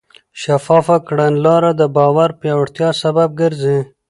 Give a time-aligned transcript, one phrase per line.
[0.41, 3.79] شفافه کړنلاره د باور پیاوړتیا سبب ګرځي.